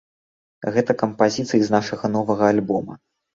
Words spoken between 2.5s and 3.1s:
альбома.